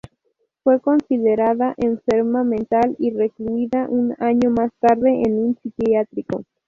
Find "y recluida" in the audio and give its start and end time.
2.97-3.85